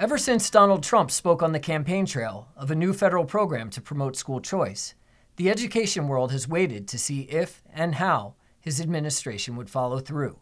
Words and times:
Ever 0.00 0.16
since 0.16 0.48
Donald 0.48 0.84
Trump 0.84 1.10
spoke 1.10 1.42
on 1.42 1.50
the 1.50 1.58
campaign 1.58 2.06
trail 2.06 2.46
of 2.56 2.70
a 2.70 2.76
new 2.76 2.92
federal 2.92 3.24
program 3.24 3.68
to 3.70 3.80
promote 3.80 4.14
school 4.14 4.40
choice, 4.40 4.94
the 5.34 5.50
education 5.50 6.06
world 6.06 6.30
has 6.30 6.46
waited 6.46 6.86
to 6.86 6.98
see 6.98 7.22
if 7.22 7.64
and 7.74 7.96
how 7.96 8.34
his 8.60 8.80
administration 8.80 9.56
would 9.56 9.68
follow 9.68 9.98
through. 9.98 10.38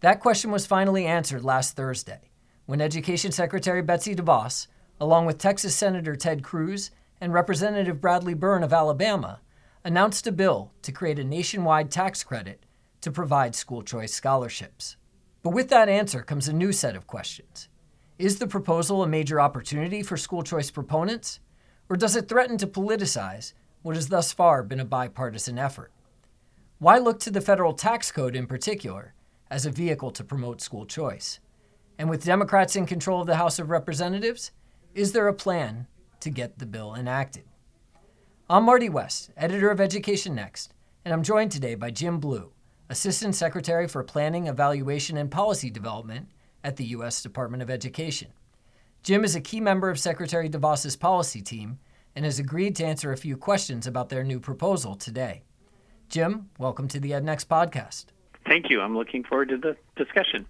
That 0.00 0.20
question 0.20 0.50
was 0.50 0.66
finally 0.66 1.06
answered 1.06 1.42
last 1.42 1.74
Thursday 1.74 2.28
when 2.66 2.82
Education 2.82 3.32
Secretary 3.32 3.80
Betsy 3.80 4.14
DeVos, 4.14 4.66
along 5.00 5.24
with 5.24 5.38
Texas 5.38 5.74
Senator 5.74 6.14
Ted 6.14 6.42
Cruz 6.42 6.90
and 7.18 7.32
Representative 7.32 7.98
Bradley 8.02 8.34
Byrne 8.34 8.62
of 8.62 8.74
Alabama, 8.74 9.40
announced 9.84 10.26
a 10.26 10.32
bill 10.32 10.70
to 10.82 10.92
create 10.92 11.18
a 11.18 11.24
nationwide 11.24 11.90
tax 11.90 12.22
credit 12.22 12.66
to 13.00 13.10
provide 13.10 13.54
school 13.54 13.80
choice 13.80 14.12
scholarships. 14.12 14.96
But 15.42 15.54
with 15.54 15.70
that 15.70 15.88
answer 15.88 16.20
comes 16.20 16.46
a 16.46 16.52
new 16.52 16.72
set 16.72 16.94
of 16.94 17.06
questions. 17.06 17.70
Is 18.18 18.38
the 18.38 18.46
proposal 18.46 19.02
a 19.02 19.06
major 19.06 19.38
opportunity 19.38 20.02
for 20.02 20.16
school 20.16 20.42
choice 20.42 20.70
proponents? 20.70 21.38
Or 21.90 21.98
does 21.98 22.16
it 22.16 22.30
threaten 22.30 22.56
to 22.58 22.66
politicize 22.66 23.52
what 23.82 23.94
has 23.94 24.08
thus 24.08 24.32
far 24.32 24.62
been 24.62 24.80
a 24.80 24.86
bipartisan 24.86 25.58
effort? 25.58 25.92
Why 26.78 26.96
look 26.96 27.20
to 27.20 27.30
the 27.30 27.42
federal 27.42 27.74
tax 27.74 28.10
code 28.10 28.34
in 28.34 28.46
particular 28.46 29.12
as 29.50 29.66
a 29.66 29.70
vehicle 29.70 30.12
to 30.12 30.24
promote 30.24 30.62
school 30.62 30.86
choice? 30.86 31.40
And 31.98 32.08
with 32.08 32.24
Democrats 32.24 32.74
in 32.74 32.86
control 32.86 33.20
of 33.20 33.26
the 33.26 33.36
House 33.36 33.58
of 33.58 33.68
Representatives, 33.68 34.50
is 34.94 35.12
there 35.12 35.28
a 35.28 35.34
plan 35.34 35.86
to 36.20 36.30
get 36.30 36.58
the 36.58 36.64
bill 36.64 36.94
enacted? 36.94 37.44
I'm 38.48 38.64
Marty 38.64 38.88
West, 38.88 39.30
editor 39.36 39.70
of 39.70 39.78
Education 39.78 40.34
Next, 40.34 40.72
and 41.04 41.12
I'm 41.12 41.22
joined 41.22 41.52
today 41.52 41.74
by 41.74 41.90
Jim 41.90 42.18
Blew, 42.18 42.52
Assistant 42.88 43.34
Secretary 43.34 43.86
for 43.86 44.02
Planning, 44.02 44.46
Evaluation, 44.46 45.18
and 45.18 45.30
Policy 45.30 45.68
Development 45.68 46.28
at 46.66 46.74
the 46.74 46.84
U.S. 46.86 47.22
Department 47.22 47.62
of 47.62 47.70
Education. 47.70 48.32
Jim 49.04 49.22
is 49.22 49.36
a 49.36 49.40
key 49.40 49.60
member 49.60 49.88
of 49.88 50.00
Secretary 50.00 50.50
DeVos's 50.50 50.96
policy 50.96 51.40
team 51.40 51.78
and 52.16 52.24
has 52.24 52.40
agreed 52.40 52.74
to 52.74 52.84
answer 52.84 53.12
a 53.12 53.16
few 53.16 53.36
questions 53.36 53.86
about 53.86 54.08
their 54.08 54.24
new 54.24 54.40
proposal 54.40 54.96
today. 54.96 55.44
Jim, 56.08 56.50
welcome 56.58 56.88
to 56.88 56.98
the 56.98 57.12
EdNext 57.12 57.46
podcast. 57.46 58.06
Thank 58.48 58.68
you. 58.68 58.80
I'm 58.80 58.96
looking 58.96 59.22
forward 59.22 59.50
to 59.50 59.58
the 59.58 59.76
discussion. 59.94 60.44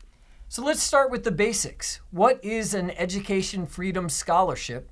So 0.49 0.65
let's 0.65 0.83
start 0.83 1.11
with 1.11 1.23
the 1.23 1.31
basics. 1.31 2.01
What 2.11 2.43
is 2.43 2.73
an 2.73 2.93
Education 2.93 3.67
Freedom 3.67 4.09
Scholarship, 4.09 4.89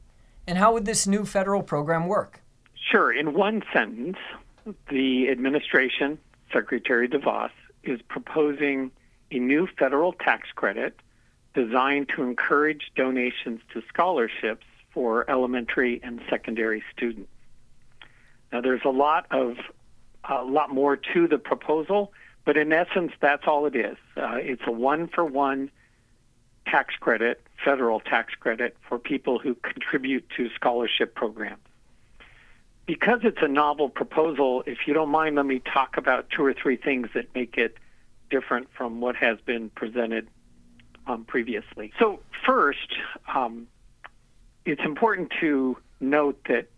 and 0.46 0.58
how 0.58 0.74
would 0.74 0.84
this 0.84 1.06
new 1.06 1.24
federal 1.24 1.62
program 1.62 2.06
work? 2.06 2.42
Sure. 2.90 3.10
In 3.10 3.32
one 3.32 3.62
sentence, 3.72 4.18
the 4.90 5.30
administration, 5.30 6.18
Secretary 6.52 7.08
DeVos, 7.08 7.50
is 7.82 8.02
proposing 8.08 8.90
a 9.30 9.38
new 9.38 9.66
federal 9.78 10.12
tax 10.12 10.48
credit 10.54 11.00
designed 11.54 12.08
to 12.10 12.22
encourage 12.22 12.90
donations 12.96 13.60
to 13.72 13.82
scholarships 13.88 14.66
for 14.92 15.28
elementary 15.30 16.00
and 16.02 16.20
secondary 16.28 16.82
students. 16.94 17.30
Now, 18.52 18.60
there's 18.60 18.84
a 18.84 18.90
lot 18.90 19.26
of 19.30 19.56
a 20.28 20.42
lot 20.42 20.70
more 20.70 20.96
to 20.96 21.28
the 21.28 21.38
proposal, 21.38 22.12
but 22.44 22.56
in 22.56 22.72
essence, 22.72 23.12
that's 23.20 23.46
all 23.46 23.66
it 23.66 23.76
is. 23.76 23.96
Uh, 24.16 24.36
it's 24.36 24.62
a 24.66 24.72
one-for-one 24.72 25.70
tax 26.66 26.94
credit, 26.96 27.42
federal 27.62 28.00
tax 28.00 28.34
credit 28.34 28.76
for 28.88 28.98
people 28.98 29.38
who 29.38 29.54
contribute 29.54 30.24
to 30.36 30.48
scholarship 30.54 31.14
programs. 31.14 31.60
Because 32.86 33.20
it's 33.22 33.42
a 33.42 33.48
novel 33.48 33.88
proposal, 33.88 34.62
if 34.66 34.86
you 34.86 34.94
don't 34.94 35.10
mind, 35.10 35.36
let 35.36 35.46
me 35.46 35.58
talk 35.58 35.96
about 35.96 36.30
two 36.30 36.44
or 36.44 36.54
three 36.54 36.76
things 36.76 37.08
that 37.14 37.34
make 37.34 37.58
it 37.58 37.76
different 38.30 38.68
from 38.76 39.00
what 39.00 39.16
has 39.16 39.38
been 39.44 39.68
presented 39.70 40.28
um, 41.06 41.24
previously. 41.24 41.92
So, 41.98 42.20
first, 42.46 42.94
um, 43.34 43.66
it's 44.64 44.82
important 44.84 45.32
to 45.40 45.76
note 46.00 46.38
that 46.48 46.68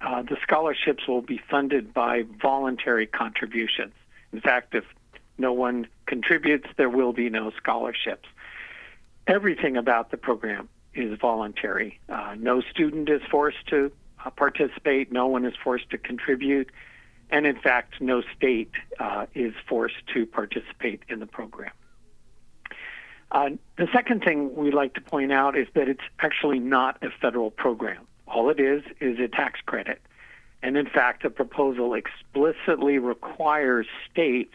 uh, 0.00 0.22
the 0.22 0.36
scholarships 0.42 1.06
will 1.06 1.22
be 1.22 1.40
funded 1.50 1.92
by 1.92 2.24
voluntary 2.40 3.06
contributions. 3.06 3.92
In 4.32 4.40
fact, 4.40 4.74
if 4.74 4.84
no 5.38 5.52
one 5.52 5.86
contributes, 6.06 6.66
there 6.76 6.88
will 6.88 7.12
be 7.12 7.28
no 7.30 7.50
scholarships. 7.56 8.28
Everything 9.26 9.76
about 9.76 10.10
the 10.10 10.16
program 10.16 10.68
is 10.94 11.18
voluntary. 11.18 12.00
Uh, 12.08 12.34
no 12.38 12.60
student 12.60 13.08
is 13.08 13.22
forced 13.30 13.66
to 13.68 13.92
uh, 14.24 14.30
participate, 14.30 15.12
no 15.12 15.26
one 15.26 15.44
is 15.44 15.54
forced 15.62 15.88
to 15.90 15.98
contribute, 15.98 16.70
and 17.30 17.46
in 17.46 17.56
fact, 17.56 18.00
no 18.00 18.22
state 18.36 18.72
uh, 18.98 19.26
is 19.34 19.54
forced 19.68 20.06
to 20.14 20.26
participate 20.26 21.02
in 21.08 21.20
the 21.20 21.26
program. 21.26 21.72
Uh, 23.32 23.50
the 23.76 23.86
second 23.92 24.24
thing 24.24 24.54
we 24.56 24.70
like 24.72 24.94
to 24.94 25.00
point 25.00 25.32
out 25.32 25.56
is 25.56 25.68
that 25.74 25.88
it's 25.88 26.02
actually 26.18 26.58
not 26.58 27.02
a 27.02 27.10
federal 27.20 27.50
program. 27.50 28.06
All 28.26 28.50
it 28.50 28.58
is 28.58 28.82
is 29.00 29.18
a 29.18 29.28
tax 29.28 29.60
credit. 29.64 30.00
And 30.62 30.76
in 30.76 30.86
fact, 30.86 31.22
the 31.22 31.30
proposal 31.30 31.94
explicitly 31.94 32.98
requires 32.98 33.86
states 34.10 34.54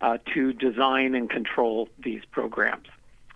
uh, 0.00 0.18
to 0.34 0.52
design 0.52 1.14
and 1.14 1.28
control 1.28 1.88
these 1.98 2.22
programs. 2.30 2.86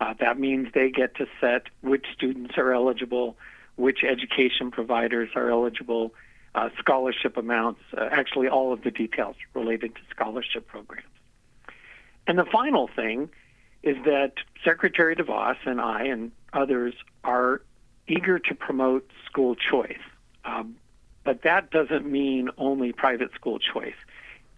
Uh, 0.00 0.14
that 0.20 0.38
means 0.38 0.68
they 0.74 0.90
get 0.90 1.14
to 1.16 1.26
set 1.40 1.64
which 1.80 2.06
students 2.14 2.56
are 2.56 2.72
eligible, 2.72 3.36
which 3.76 4.04
education 4.04 4.70
providers 4.70 5.30
are 5.34 5.50
eligible, 5.50 6.12
uh, 6.54 6.68
scholarship 6.78 7.36
amounts, 7.36 7.80
uh, 7.96 8.08
actually 8.12 8.48
all 8.48 8.72
of 8.72 8.82
the 8.82 8.90
details 8.90 9.36
related 9.54 9.94
to 9.94 10.00
scholarship 10.10 10.66
programs. 10.66 11.06
And 12.26 12.38
the 12.38 12.44
final 12.44 12.88
thing 12.88 13.28
is 13.84 13.96
that 14.04 14.32
Secretary 14.64 15.14
DeVos 15.14 15.58
and 15.66 15.80
I 15.80 16.04
and 16.04 16.32
others 16.54 16.94
are 17.22 17.60
eager 18.08 18.38
to 18.38 18.54
promote 18.54 19.08
school 19.26 19.54
choice. 19.54 20.00
Um, 20.44 20.76
but 21.22 21.42
that 21.42 21.70
doesn't 21.70 22.06
mean 22.06 22.48
only 22.56 22.92
private 22.92 23.32
school 23.34 23.58
choice. 23.58 23.94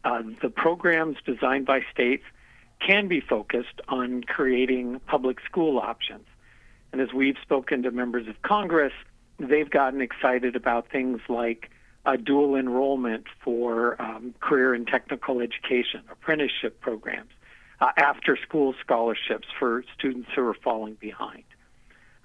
Uh, 0.05 0.23
the 0.41 0.49
programs 0.49 1.17
designed 1.27 1.67
by 1.67 1.81
states 1.93 2.23
can 2.81 3.09
be 3.09 3.21
focused 3.21 3.81
on 3.89 4.23
creating 4.23 5.01
public 5.07 5.39
school 5.45 5.79
options. 5.79 6.27
And 6.93 7.01
as 7.01 7.13
we've 7.13 7.37
spoken 7.43 7.83
to 7.83 7.91
members 7.91 8.29
of 8.29 8.41
Congress, 8.43 8.93
they've 9.39 9.71
gotten 9.71 10.01
excited 10.01 10.55
about 10.55 10.89
things 10.89 11.21
like 11.29 11.71
a 12.05 12.17
dual 12.17 12.55
enrollment 12.55 13.27
for 13.43 14.01
um, 14.01 14.35
career 14.41 14.73
and 14.73 14.87
technical 14.87 15.41
education, 15.41 16.03
apprenticeship 16.11 16.81
programs, 16.81 17.31
uh, 17.81 17.89
after 17.97 18.37
school 18.37 18.75
scholarships 18.81 19.49
for 19.59 19.85
students 19.95 20.29
who 20.35 20.47
are 20.47 20.55
falling 20.55 20.95
behind. 20.95 21.45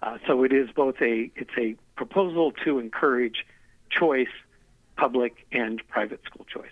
Uh, 0.02 0.18
so 0.28 0.44
it 0.44 0.52
is 0.52 0.70
both 0.76 0.96
a 1.02 1.32
it's 1.36 1.52
a 1.58 1.76
proposal 1.96 2.52
to 2.64 2.80
encourage 2.80 3.46
choice, 3.90 4.28
public 4.98 5.46
and 5.52 5.82
private 5.90 6.22
school 6.26 6.46
choice. 6.52 6.72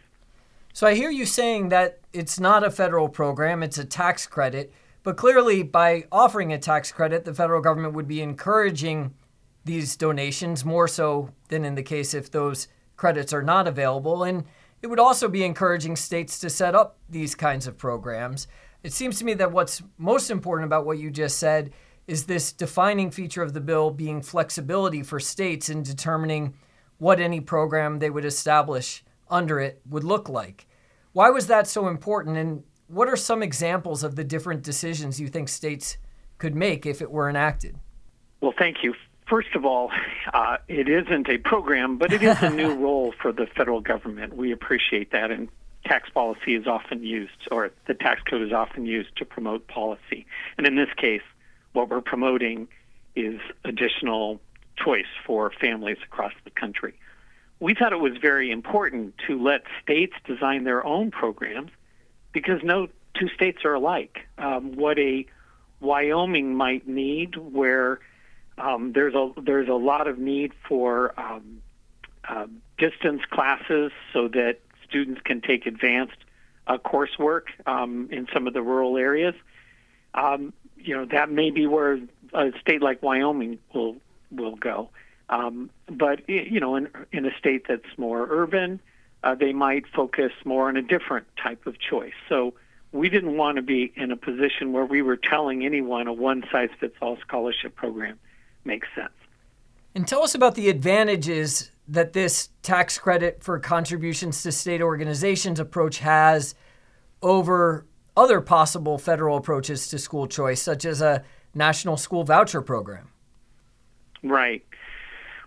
So 0.74 0.88
I 0.88 0.96
hear 0.96 1.10
you 1.10 1.26
saying 1.26 1.70
that 1.70 2.00
it's 2.14 2.40
not 2.40 2.64
a 2.64 2.72
federal 2.72 3.10
program, 3.10 3.62
it's 3.62 3.78
a 3.78 3.86
tax 3.86 4.26
credit, 4.26 4.74
but 5.04 5.18
clearly 5.18 5.64
by 5.64 6.06
offering 6.12 6.54
a 6.54 6.58
tax 6.58 6.92
credit, 6.92 7.26
the 7.26 7.34
federal 7.34 7.62
government 7.62 7.94
would 7.94 8.08
be 8.08 8.22
encouraging 8.22 9.14
these 9.66 9.96
donations 9.96 10.64
more 10.64 10.88
so 10.88 11.30
than 11.50 11.66
in 11.66 11.76
the 11.76 11.84
case 11.84 12.14
if 12.14 12.32
those 12.32 12.68
credits 12.96 13.34
are 13.34 13.44
not 13.44 13.68
available 13.68 14.24
and 14.24 14.46
it 14.82 14.88
would 14.88 15.00
also 15.00 15.28
be 15.28 15.44
encouraging 15.44 15.96
states 15.96 16.40
to 16.40 16.50
set 16.50 16.74
up 16.74 16.98
these 17.10 17.36
kinds 17.36 17.68
of 17.68 17.78
programs. 17.78 18.48
It 18.84 18.94
seems 18.94 19.20
to 19.20 19.26
me 19.26 19.34
that 19.36 19.52
what's 19.52 19.82
most 19.98 20.30
important 20.32 20.68
about 20.68 20.86
what 20.86 21.00
you 21.00 21.12
just 21.12 21.38
said 21.38 21.72
is 22.08 22.26
this 22.26 22.52
defining 22.52 23.12
feature 23.12 23.44
of 23.44 23.54
the 23.54 23.62
bill 23.62 23.92
being 23.92 24.22
flexibility 24.22 25.04
for 25.04 25.20
states 25.20 25.70
in 25.70 25.84
determining 25.84 26.56
what 26.98 27.20
any 27.20 27.40
program 27.40 28.00
they 28.00 28.10
would 28.10 28.26
establish 28.26 29.04
under 29.30 29.60
it 29.60 29.82
would 29.88 30.04
look 30.04 30.28
like. 30.28 30.68
Why 31.14 31.30
was 31.30 31.48
that 31.48 31.68
so 31.68 31.88
important? 31.88 32.38
And 32.38 32.64
what 32.88 33.08
are 33.08 33.16
some 33.16 33.44
examples 33.44 34.04
of 34.04 34.16
the 34.16 34.24
different 34.24 34.64
decisions 34.64 35.20
you 35.20 35.28
think 35.28 35.50
states 35.50 35.98
could 36.38 36.56
make 36.56 36.86
if 36.86 37.02
it 37.02 37.12
were 37.12 37.30
enacted? 37.30 37.78
Well, 38.42 38.54
thank 38.58 38.78
you. 38.84 38.96
First 39.30 39.50
of 39.54 39.64
all, 39.64 39.92
uh, 40.34 40.58
it 40.68 40.90
isn't 40.90 41.30
a 41.30 41.38
program, 41.38 41.98
but 41.98 42.12
it 42.12 42.24
is 42.24 42.42
a 42.42 42.50
new 42.50 42.74
role 42.84 43.14
for 43.22 43.32
the 43.32 43.46
federal 43.46 43.82
government. 43.82 44.36
We 44.36 44.52
appreciate 44.52 45.12
that, 45.12 45.30
and 45.30 45.50
tax 45.86 46.10
policy 46.10 46.56
is 46.56 46.68
often 46.68 47.04
used, 47.04 47.48
or 47.52 47.72
the 47.88 47.94
tax 47.94 48.22
code 48.24 48.42
is 48.42 48.54
often 48.54 48.86
used 48.86 49.16
to 49.18 49.26
promote 49.26 49.68
policy. 49.68 50.26
And 50.58 50.68
in 50.68 50.76
this 50.76 50.90
case, 50.98 51.22
what 51.74 51.90
we're 51.90 52.02
promoting 52.02 52.68
is 53.16 53.40
additional 53.64 54.40
choice 54.78 55.12
for 55.26 55.52
families 55.60 55.98
across 56.04 56.34
the 56.44 56.52
country. 56.52 56.94
We 57.60 57.74
thought 57.74 57.92
it 57.92 58.00
was 58.00 58.14
very 58.22 58.52
important 58.52 59.16
to 59.28 59.42
let 59.42 59.64
states 59.84 60.14
design 60.26 60.64
their 60.64 60.86
own 60.86 61.12
programs 61.12 61.72
because 62.32 62.62
no 62.64 62.88
two 63.20 63.28
states 63.30 63.66
are 63.66 63.74
alike. 63.74 64.20
Um, 64.38 64.74
what 64.74 64.98
a 64.98 65.26
Wyoming 65.82 66.56
might 66.56 66.88
need, 66.88 67.36
where 67.38 68.00
um, 68.58 68.92
there's 68.94 69.16
a 69.16 69.32
there's 69.42 69.70
a 69.70 69.74
lot 69.74 70.08
of 70.08 70.20
need 70.20 70.52
for 70.68 71.18
um, 71.20 71.62
uh, 72.28 72.48
distance 72.78 73.22
classes 73.30 73.92
so 74.14 74.28
that 74.30 74.60
students 74.90 75.22
can 75.24 75.42
take 75.42 75.66
advanced 75.66 76.18
uh, 76.68 76.78
coursework 76.78 77.44
um, 77.66 78.10
in 78.12 78.28
some 78.34 78.48
of 78.48 78.54
the 78.54 78.62
rural 78.62 78.98
areas. 78.98 79.36
Um, 80.14 80.54
you 80.78 80.96
know, 80.96 81.06
that 81.06 81.30
may 81.32 81.52
be 81.52 81.68
where 81.68 82.00
a 82.34 82.52
state 82.60 82.82
like 82.82 83.02
Wyoming 83.04 83.60
will 83.74 83.98
will 84.32 84.56
go. 84.56 84.90
Um, 85.30 85.70
but 85.88 86.28
you 86.28 86.60
know, 86.60 86.76
in, 86.76 86.90
in 87.12 87.26
a 87.26 87.38
state 87.38 87.66
that's 87.68 87.98
more 87.98 88.28
urban, 88.30 88.80
uh, 89.24 89.36
they 89.36 89.54
might 89.54 89.86
focus 89.88 90.32
more 90.46 90.68
on 90.70 90.78
a 90.78 90.82
different 90.82 91.28
type 91.38 91.68
of 91.68 91.80
choice. 91.80 92.14
So 92.28 92.54
we 92.92 93.10
didn't 93.10 93.38
want 93.38 93.58
to 93.58 93.62
be 93.62 93.92
in 93.96 94.12
a 94.12 94.18
position 94.18 94.72
where 94.72 94.86
we 94.86 95.02
were 95.02 95.18
telling 95.18 95.66
anyone 95.66 96.08
a 96.08 96.14
one-size-fits-all 96.14 97.18
scholarship 97.18 97.76
program 97.76 98.20
makes 98.66 98.88
sense. 98.96 99.12
And 99.94 100.08
tell 100.08 100.24
us 100.24 100.34
about 100.34 100.56
the 100.56 100.70
advantages 100.70 101.72
that 101.90 102.14
this 102.14 102.50
tax 102.62 102.98
credit 102.98 103.44
for 103.44 103.60
contributions 103.60 104.44
to 104.44 104.52
state 104.52 104.82
organizations 104.82 105.60
approach 105.60 106.00
has 106.00 106.56
over 107.22 107.86
other 108.16 108.42
possible 108.42 108.98
federal 108.98 109.38
approaches 109.38 109.88
to 109.88 109.98
school 109.98 110.28
choice, 110.28 110.62
such 110.62 110.86
as 110.86 111.02
a 111.02 111.24
national 111.56 111.98
school 111.98 112.24
voucher 112.24 112.62
program. 112.62 113.10
Right. 114.24 114.64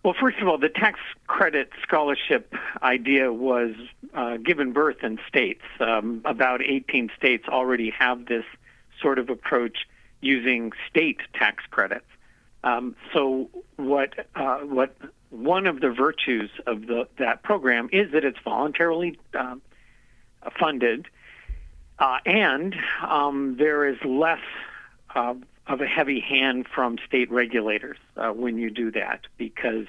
Well, 0.03 0.15
first 0.21 0.39
of 0.39 0.49
all, 0.49 0.59
the 0.59 0.69
tax 0.69 0.99
credit 1.29 1.71
scholarship 1.83 2.53
idea 2.83 3.33
was 3.33 3.75
uh, 4.15 4.38
given 4.38 4.73
birth 4.73 5.05
in 5.05 5.21
states. 5.29 5.62
Um, 5.79 6.23
about 6.25 6.61
18 6.61 7.11
states 7.17 7.45
already 7.49 7.91
have 7.91 8.27
this 8.27 8.45
sort 9.00 9.21
of 9.21 9.31
approach 9.31 9.87
using 10.21 10.73
state 10.91 11.21
tax 11.35 11.65
credits. 11.71 12.06
Um, 12.65 12.97
so, 13.12 13.49
what 13.77 14.27
uh, 14.35 14.59
what 14.59 14.97
one 15.32 15.67
of 15.67 15.81
the 15.81 15.90
virtues 15.90 16.50
of 16.67 16.87
the, 16.87 17.08
that 17.19 17.43
program 17.43 17.88
is 17.90 18.12
that 18.12 18.25
it's 18.25 18.38
voluntarily 18.44 19.19
uh, 19.34 19.56
funded, 20.58 21.06
uh, 21.99 22.19
and 22.26 22.76
um, 23.02 23.56
there 23.58 23.87
is 23.87 23.96
less 24.05 24.40
uh, 25.14 25.34
of 25.67 25.81
a 25.81 25.87
heavy 25.87 26.20
hand 26.20 26.67
from 26.73 26.99
state 27.06 27.31
regulators 27.31 27.96
uh, 28.17 28.31
when 28.31 28.58
you 28.58 28.70
do 28.70 28.90
that 28.90 29.20
because 29.38 29.87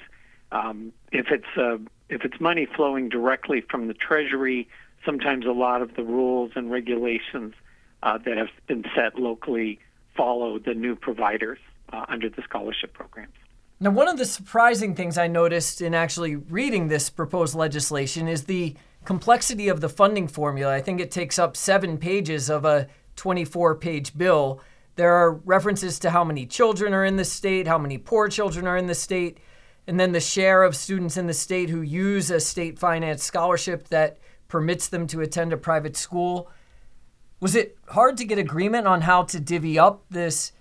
um, 0.52 0.92
if 1.12 1.26
it's 1.30 1.56
uh, 1.56 1.78
if 2.08 2.24
it's 2.24 2.40
money 2.40 2.66
flowing 2.66 3.08
directly 3.08 3.60
from 3.60 3.88
the 3.88 3.94
Treasury, 3.94 4.68
sometimes 5.04 5.46
a 5.46 5.52
lot 5.52 5.82
of 5.82 5.94
the 5.94 6.04
rules 6.04 6.52
and 6.54 6.70
regulations 6.70 7.54
uh, 8.02 8.18
that 8.18 8.36
have 8.36 8.50
been 8.66 8.84
set 8.94 9.18
locally 9.18 9.80
follow 10.16 10.58
the 10.58 10.74
new 10.74 10.94
providers 10.94 11.58
uh, 11.92 12.04
under 12.08 12.28
the 12.28 12.42
scholarship 12.42 12.92
programs. 12.92 13.34
Now, 13.80 13.90
one 13.90 14.08
of 14.08 14.18
the 14.18 14.24
surprising 14.24 14.94
things 14.94 15.18
I 15.18 15.26
noticed 15.26 15.80
in 15.82 15.94
actually 15.94 16.36
reading 16.36 16.86
this 16.86 17.10
proposed 17.10 17.56
legislation 17.56 18.28
is 18.28 18.44
the 18.44 18.76
complexity 19.04 19.68
of 19.68 19.80
the 19.80 19.88
funding 19.88 20.28
formula. 20.28 20.72
I 20.72 20.80
think 20.80 21.00
it 21.00 21.10
takes 21.10 21.38
up 21.38 21.56
seven 21.56 21.98
pages 21.98 22.48
of 22.48 22.64
a 22.64 22.86
24 23.16 23.74
page 23.74 24.16
bill. 24.16 24.60
There 24.94 25.12
are 25.12 25.32
references 25.32 25.98
to 26.00 26.10
how 26.10 26.22
many 26.22 26.46
children 26.46 26.94
are 26.94 27.04
in 27.04 27.16
the 27.16 27.24
state, 27.24 27.66
how 27.66 27.78
many 27.78 27.98
poor 27.98 28.28
children 28.28 28.66
are 28.66 28.76
in 28.76 28.86
the 28.86 28.94
state, 28.94 29.38
and 29.88 29.98
then 29.98 30.12
the 30.12 30.20
share 30.20 30.62
of 30.62 30.76
students 30.76 31.16
in 31.16 31.26
the 31.26 31.34
state 31.34 31.68
who 31.68 31.82
use 31.82 32.30
a 32.30 32.38
state 32.38 32.78
financed 32.78 33.24
scholarship 33.24 33.88
that 33.88 34.18
permits 34.46 34.86
them 34.86 35.08
to 35.08 35.20
attend 35.20 35.52
a 35.52 35.56
private 35.56 35.96
school. 35.96 36.48
Was 37.40 37.56
it 37.56 37.76
hard 37.88 38.16
to 38.18 38.24
get 38.24 38.38
agreement 38.38 38.86
on 38.86 39.00
how 39.00 39.24
to 39.24 39.40
divvy 39.40 39.80
up 39.80 40.04
this 40.10 40.52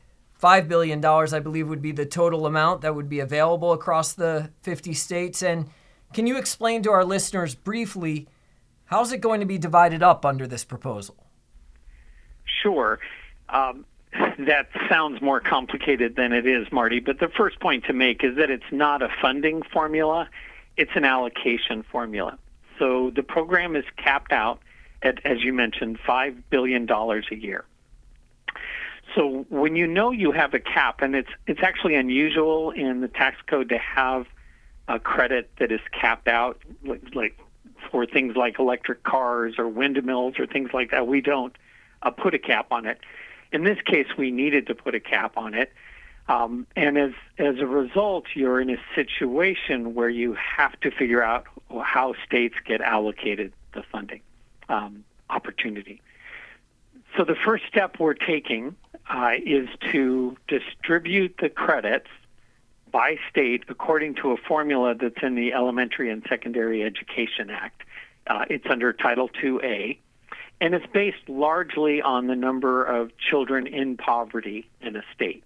$5 0.44 0.68
billion, 0.68 1.04
I 1.06 1.40
believe, 1.40 1.70
would 1.70 1.82
be 1.82 1.94
the 1.94 2.06
total 2.06 2.46
amount 2.46 2.82
that 2.82 2.94
would 2.94 3.08
be 3.08 3.22
available 3.22 3.72
across 3.72 4.12
the 4.14 4.52
50 4.64 4.94
states? 4.94 5.42
And 5.42 5.70
can 6.12 6.28
you 6.28 6.38
explain 6.38 6.84
to 6.84 6.92
our 6.92 7.06
listeners 7.06 7.56
briefly 7.56 8.28
how's 8.86 9.14
it 9.14 9.22
going 9.22 9.40
to 9.40 9.46
be 9.46 9.58
divided 9.58 10.04
up 10.04 10.26
under 10.26 10.46
this 10.46 10.66
proposal? 10.66 11.16
Sure. 12.62 13.00
Um, 13.48 13.86
that 14.40 14.68
sounds 14.90 15.22
more 15.22 15.40
complicated 15.40 16.18
than 16.18 16.34
it 16.34 16.46
is, 16.46 16.68
Marty. 16.72 17.00
But 17.00 17.20
the 17.20 17.30
first 17.30 17.60
point 17.62 17.86
to 17.86 17.94
make 17.94 18.24
is 18.24 18.36
that 18.36 18.52
it's 18.52 18.72
not 18.72 19.02
a 19.02 19.10
funding 19.22 19.64
formula, 19.64 20.30
it's 20.76 20.92
an 20.96 21.06
allocation 21.06 21.84
formula. 21.90 22.38
So 22.78 23.12
the 23.16 23.24
program 23.24 23.78
is 23.78 23.86
capped 23.96 24.34
out 24.34 24.60
at, 25.02 25.26
as 25.26 25.42
you 25.42 25.54
mentioned, 25.54 26.00
$5 26.06 26.44
billion 26.50 26.90
a 26.90 27.36
year. 27.36 27.64
So 29.16 29.46
when 29.50 29.76
you 29.76 29.86
know 29.86 30.12
you 30.12 30.32
have 30.32 30.54
a 30.54 30.60
cap, 30.60 31.02
and 31.02 31.16
it's, 31.16 31.30
it's 31.46 31.62
actually 31.62 31.96
unusual 31.96 32.72
in 32.72 33.02
the 33.02 33.08
tax 33.08 33.38
code 33.46 33.70
to 33.70 33.78
have 33.78 34.26
a 34.88 35.00
credit 35.00 35.50
that 35.60 35.72
is 35.72 35.82
capped 35.92 36.28
out, 36.28 36.60
like, 36.84 37.04
like 37.14 37.40
for 37.92 38.06
things 38.06 38.36
like 38.36 38.60
electric 38.60 39.04
cars 39.04 39.56
or 39.58 39.68
windmills 39.68 40.40
or 40.40 40.48
things 40.48 40.72
like 40.74 40.92
that. 40.92 41.08
We 41.08 41.22
don't 41.22 41.56
uh, 42.02 42.10
put 42.10 42.34
a 42.34 42.40
cap 42.40 42.72
on 42.72 42.86
it. 42.86 43.00
In 43.52 43.64
this 43.64 43.80
case, 43.86 44.08
we 44.18 44.32
needed 44.32 44.68
to 44.68 44.76
put 44.76 44.96
a 44.96 45.00
cap 45.00 45.38
on 45.38 45.54
it. 45.54 45.72
Um, 46.28 46.66
and 46.76 46.98
as, 46.98 47.12
as 47.38 47.60
a 47.60 47.68
result, 47.68 48.26
you're 48.34 48.60
in 48.60 48.70
a 48.70 48.78
situation 48.96 49.94
where 49.94 50.10
you 50.10 50.34
have 50.34 50.80
to 50.80 50.90
figure 50.90 51.22
out 51.22 51.46
how 51.84 52.16
states 52.26 52.56
get 52.66 52.82
allocated 52.82 53.54
the 53.74 53.84
funding 53.84 54.22
um, 54.70 55.04
opportunity. 55.30 56.02
So 57.18 57.26
the 57.26 57.36
first 57.36 57.66
step 57.68 58.00
we're 58.00 58.14
taking 58.14 58.76
uh, 59.10 59.32
is 59.46 59.68
to 59.92 60.38
distribute 60.48 61.36
the 61.42 61.50
credits 61.50 62.08
by 62.92 63.18
state 63.30 63.64
according 63.70 64.16
to 64.16 64.32
a 64.32 64.38
formula 64.38 64.96
that's 64.96 65.22
in 65.24 65.36
the 65.36 65.54
Elementary 65.54 66.10
and 66.12 66.24
Secondary 66.30 66.84
Education 66.84 67.50
Act. 67.50 67.82
Uh, 68.28 68.46
it's 68.50 68.66
under 68.70 68.94
Title 68.94 69.30
II-A 69.44 70.00
and 70.62 70.74
it's 70.74 70.86
based 70.94 71.28
largely 71.28 72.02
on 72.02 72.28
the 72.28 72.36
number 72.36 72.86
of 72.86 73.12
children 73.18 73.68
in 73.68 73.98
poverty 73.98 74.70
in 74.82 74.96
a 74.96 75.04
state. 75.14 75.44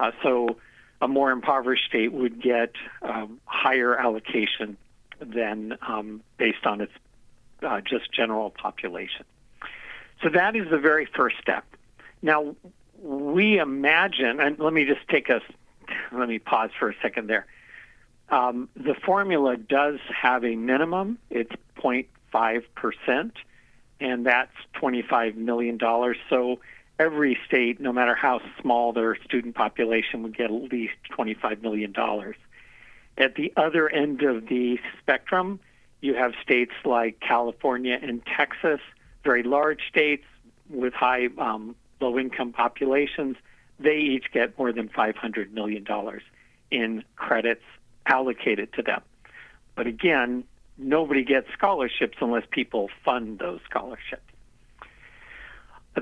Uh, 0.00 0.10
so 0.22 0.56
a 1.00 1.06
more 1.06 1.30
impoverished 1.30 1.84
state 1.86 2.12
would 2.12 2.42
get 2.42 2.72
um, 3.02 3.40
higher 3.44 3.96
allocation 3.96 4.76
than 5.20 5.78
um, 5.86 6.22
based 6.36 6.66
on 6.66 6.80
its 6.80 6.92
uh, 7.62 7.80
just 7.80 8.12
general 8.12 8.50
population. 8.50 9.24
So 10.22 10.30
that 10.30 10.56
is 10.56 10.68
the 10.68 10.78
very 10.78 11.06
first 11.06 11.36
step. 11.40 11.64
Now, 12.22 12.56
we 13.00 13.58
imagine, 13.58 14.40
and 14.40 14.58
let 14.58 14.72
me 14.72 14.84
just 14.84 15.06
take 15.08 15.30
us, 15.30 15.42
let 16.12 16.28
me 16.28 16.38
pause 16.38 16.70
for 16.78 16.90
a 16.90 16.94
second 17.02 17.28
there. 17.28 17.46
Um, 18.28 18.68
the 18.76 18.94
formula 18.94 19.56
does 19.56 19.98
have 20.08 20.44
a 20.44 20.54
minimum, 20.54 21.18
it's 21.30 21.52
0.5 21.82 22.62
percent 22.74 23.32
and 24.00 24.24
that's 24.24 24.52
$25 24.80 25.36
million. 25.36 25.78
So 26.28 26.60
every 26.98 27.38
state, 27.46 27.80
no 27.80 27.92
matter 27.92 28.14
how 28.14 28.40
small 28.60 28.92
their 28.92 29.16
student 29.24 29.54
population, 29.54 30.22
would 30.22 30.36
get 30.36 30.46
at 30.46 30.72
least 30.72 30.94
$25 31.16 31.62
million. 31.62 31.94
At 33.18 33.34
the 33.34 33.52
other 33.56 33.88
end 33.88 34.22
of 34.22 34.46
the 34.48 34.78
spectrum, 35.00 35.60
you 36.00 36.14
have 36.14 36.32
states 36.42 36.72
like 36.84 37.20
California 37.20 37.98
and 38.00 38.22
Texas, 38.24 38.80
very 39.22 39.42
large 39.42 39.80
states 39.88 40.24
with 40.70 40.94
high 40.94 41.28
um, 41.36 41.76
low 42.00 42.18
income 42.18 42.52
populations. 42.52 43.36
They 43.78 43.96
each 43.98 44.32
get 44.32 44.58
more 44.58 44.72
than 44.72 44.88
$500 44.88 45.52
million 45.52 45.86
in 46.70 47.04
credits 47.16 47.64
allocated 48.06 48.72
to 48.74 48.82
them. 48.82 49.02
But 49.74 49.86
again, 49.86 50.44
nobody 50.76 51.24
gets 51.24 51.46
scholarships 51.52 52.18
unless 52.20 52.44
people 52.50 52.90
fund 53.04 53.38
those 53.38 53.60
scholarships. 53.68 54.22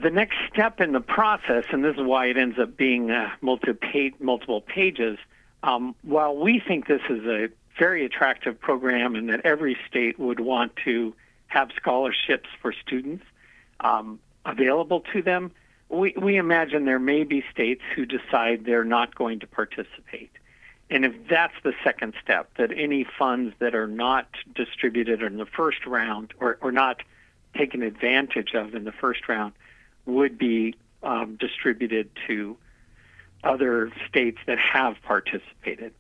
The 0.00 0.11
next 0.11 0.37
step 0.52 0.81
in 0.81 0.93
the 0.93 1.00
process, 1.00 1.64
and 1.71 1.85
this 1.85 1.97
is 1.97 2.02
why 2.02 2.26
it 2.26 2.37
ends 2.37 2.59
up 2.59 2.76
being 2.76 3.11
uh, 3.11 3.31
multiple 3.40 4.61
pages, 4.61 5.19
um, 5.62 5.95
while 6.02 6.37
we 6.37 6.61
think 6.61 6.87
this 6.87 7.00
is 7.09 7.25
a 7.25 7.49
very 7.78 8.05
attractive 8.05 8.61
program 8.61 9.14
and 9.14 9.28
that 9.31 9.40
every 9.45 9.76
state 9.88 10.19
would 10.19 10.40
want 10.40 10.73
to 10.85 11.14
have 11.47 11.71
scholarships 11.75 12.49
for 12.61 12.73
students 12.73 13.25
um, 13.81 14.19
available 14.45 15.02
to 15.12 15.23
them, 15.23 15.50
we, 15.88 16.14
we 16.21 16.37
imagine 16.37 16.85
there 16.85 16.99
may 16.99 17.25
be 17.25 17.45
states 17.50 17.83
who 17.95 18.04
decide 18.04 18.64
they're 18.64 18.85
not 18.85 19.14
going 19.14 19.40
to 19.40 19.47
participate. 19.47 20.30
And 20.90 21.04
if 21.04 21.12
that's 21.28 21.54
the 21.62 21.73
second 21.85 22.14
step, 22.23 22.50
that 22.57 22.71
any 22.76 23.07
funds 23.18 23.54
that 23.59 23.75
are 23.75 23.87
not 23.87 24.28
distributed 24.54 25.23
in 25.23 25.37
the 25.37 25.47
first 25.47 25.87
round 25.87 26.33
or, 26.40 26.59
or 26.61 26.73
not 26.73 27.02
taken 27.57 27.83
advantage 27.83 28.54
of 28.54 28.75
in 28.75 28.85
the 28.85 28.92
first 28.92 29.28
round 29.28 29.52
would 30.07 30.38
be 30.38 30.75
um, 31.02 31.37
distributed 31.37 32.11
to 32.26 32.57
other 33.45 33.92
states 34.09 34.38
that 34.47 34.59
have 34.59 34.97
participated. 35.02 35.92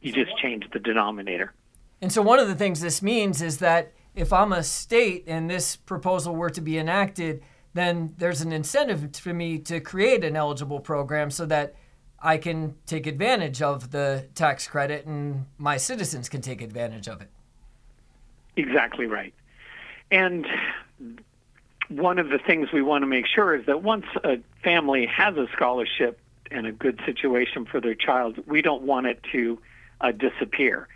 You 0.00 0.12
just 0.12 0.36
change 0.38 0.64
the 0.72 0.78
denominator. 0.78 1.52
And 2.00 2.12
so, 2.12 2.22
one 2.22 2.38
of 2.38 2.46
the 2.46 2.54
things 2.54 2.80
this 2.80 3.02
means 3.02 3.42
is 3.42 3.58
that 3.58 3.92
if 4.14 4.32
I'm 4.32 4.52
a 4.52 4.62
state 4.62 5.24
and 5.26 5.50
this 5.50 5.76
proposal 5.76 6.34
were 6.34 6.50
to 6.50 6.60
be 6.60 6.78
enacted, 6.78 7.42
then 7.76 8.14
there's 8.18 8.40
an 8.40 8.52
incentive 8.52 9.14
for 9.16 9.34
me 9.34 9.58
to 9.58 9.80
create 9.80 10.24
an 10.24 10.36
eligible 10.36 10.80
program 10.80 11.30
so 11.30 11.46
that 11.46 11.74
I 12.20 12.38
can 12.38 12.74
take 12.86 13.06
advantage 13.06 13.60
of 13.62 13.90
the 13.90 14.26
tax 14.34 14.66
credit 14.66 15.06
and 15.06 15.46
my 15.58 15.76
citizens 15.76 16.28
can 16.28 16.40
take 16.40 16.62
advantage 16.62 17.08
of 17.08 17.20
it. 17.20 17.28
Exactly 18.56 19.06
right. 19.06 19.34
And 20.10 20.46
one 21.88 22.18
of 22.18 22.30
the 22.30 22.38
things 22.38 22.72
we 22.72 22.82
want 22.82 23.02
to 23.02 23.06
make 23.06 23.26
sure 23.26 23.54
is 23.54 23.66
that 23.66 23.82
once 23.82 24.06
a 24.24 24.38
family 24.64 25.06
has 25.06 25.36
a 25.36 25.46
scholarship 25.52 26.18
and 26.50 26.66
a 26.66 26.72
good 26.72 27.00
situation 27.04 27.66
for 27.66 27.80
their 27.80 27.94
child, 27.94 28.38
we 28.46 28.62
don't 28.62 28.82
want 28.82 29.06
it 29.06 29.20
to 29.32 29.58
uh, 30.00 30.12
disappear. 30.12 30.88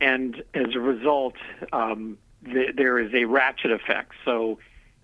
And 0.00 0.42
as 0.54 0.74
a 0.74 0.80
result, 0.80 1.34
um, 1.72 2.18
th- 2.44 2.74
there 2.76 2.98
is 2.98 3.12
a 3.14 3.24
ratchet 3.24 3.70
effect. 3.70 4.12
So 4.24 4.58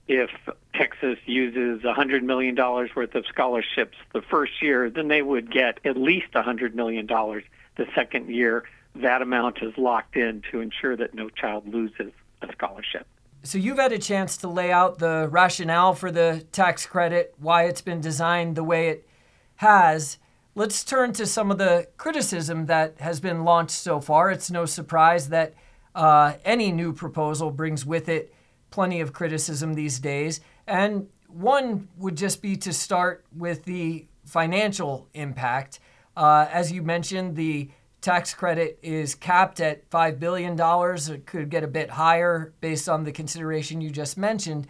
if 0.09 0.31
Texas 0.75 1.19
uses 1.27 1.83
$100 1.83 2.23
million 2.23 2.57
worth 2.57 3.15
of 3.15 3.27
scholarships 3.27 3.97
the 4.15 4.23
first 4.23 4.63
year, 4.63 4.89
then 4.89 5.09
they 5.09 5.21
would 5.21 5.53
get 5.53 5.79
at 5.85 5.97
least 5.97 6.33
$100 6.33 6.75
million 6.75 7.07
the 7.07 7.87
second 7.95 8.31
year. 8.31 8.65
That 8.97 9.21
amount 9.21 9.63
is 9.63 9.77
locked 9.77 10.17
in 10.17 10.43
to 10.51 10.61
ensure 10.61 10.97
that 10.97 11.15
no 11.15 11.29
child 11.29 11.69
loses 11.69 12.13
a 12.41 12.51
scholarship. 12.53 13.07
So 13.43 13.59
you've 13.59 13.79
had 13.79 13.93
a 13.93 13.99
chance 13.99 14.39
to 14.39 14.49
lay 14.49 14.73
out 14.73 14.99
the 14.99 15.29
rationale 15.31 15.95
for 15.95 16.11
the 16.11 16.45
tax 16.53 16.87
credit, 16.87 17.35
why 17.39 17.65
it's 17.65 17.83
been 17.83 18.01
designed 18.01 18.57
the 18.57 18.65
way 18.65 18.89
it 18.89 19.09
has. 19.57 20.19
Let's 20.55 20.83
turn 20.83 21.13
to 21.13 21.27
some 21.27 21.51
of 21.51 21.59
the 21.59 21.87
criticism 21.99 22.67
that 22.67 23.01
has 23.01 23.21
been 23.21 23.45
launched 23.45 23.77
so 23.77 24.01
far. 24.01 24.31
It's 24.31 24.51
no 24.51 24.65
surprise 24.65 25.29
that 25.29 25.55
uh, 25.95 26.35
any 26.45 26.73
new 26.73 26.93
proposal 26.93 27.51
brings 27.51 27.85
with 27.87 28.09
it 28.09 28.33
plenty 28.71 29.01
of 29.01 29.13
criticism 29.13 29.75
these 29.75 29.99
days. 29.99 30.41
And 30.67 31.09
one 31.29 31.89
would 31.97 32.17
just 32.17 32.43
be 32.43 32.57
to 32.57 32.73
start 32.73 33.25
with 33.37 33.65
the 33.65 34.07
financial 34.25 35.09
impact. 35.15 35.81
Uh, 36.17 36.47
as 36.51 36.73
you 36.73 36.83
mentioned, 36.83 37.37
the 37.37 37.71
tax 38.01 38.35
credit 38.35 38.79
is 38.83 39.15
capped 39.15 39.61
at 39.61 39.89
$5 39.91 40.19
billion. 40.19 40.59
It 40.59 41.27
could 41.27 41.51
get 41.51 41.65
a 41.65 41.69
bit 41.69 41.91
higher 41.91 42.53
based 42.61 42.89
on 42.89 43.05
the 43.05 43.13
consideration 43.13 43.81
you 43.81 43.91
just 43.91 44.17
mentioned. 44.17 44.67